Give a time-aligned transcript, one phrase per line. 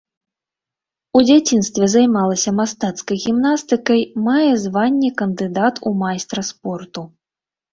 [1.19, 7.01] У дзяцінстве займалася мастацкай гімнастыкай, мае званне кандыдат у майстра спорту.